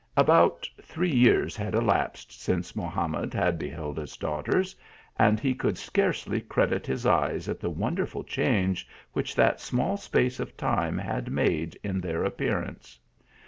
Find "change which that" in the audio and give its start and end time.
8.23-9.61